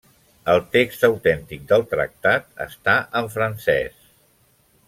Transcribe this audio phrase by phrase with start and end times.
[0.53, 4.01] El text autèntic del Tractat està en francès.